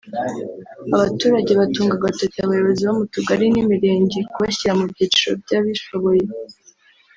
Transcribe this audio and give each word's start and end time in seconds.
Abaturage 0.95 1.51
batunga 1.59 1.93
agatoki 1.97 2.37
abayobozi 2.39 2.81
bo 2.87 2.93
mu 2.99 3.05
tugari 3.13 3.45
n’imirenge 3.53 4.17
kubashyira 4.31 4.73
mu 4.79 4.85
byiciro 4.91 5.33
by’abishoboye 5.43 6.23